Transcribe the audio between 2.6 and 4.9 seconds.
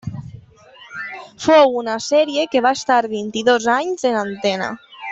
va estar vint-i-dos anys en antena.